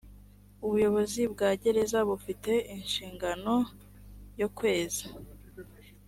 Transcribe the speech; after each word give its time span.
ubuyobozi 0.65 1.21
bwa 1.33 1.49
gereza 1.61 1.99
bufite 2.09 2.51
inshingano 2.75 3.53
yo 4.39 4.47
kweza 4.57 5.05